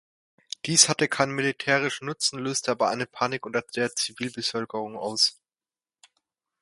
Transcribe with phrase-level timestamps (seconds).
[0.65, 5.39] Dies hatte keinen militärischen Nutzen, löste aber eine Panik unter der Zivilbevölkerung aus.